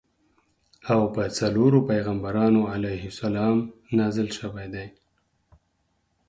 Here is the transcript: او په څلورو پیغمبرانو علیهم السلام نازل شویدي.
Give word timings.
او 0.91 1.01
په 1.15 1.23
څلورو 1.37 1.79
پیغمبرانو 1.91 2.61
علیهم 2.73 3.09
السلام 3.13 3.57
نازل 3.97 4.27
شویدي. 4.37 4.87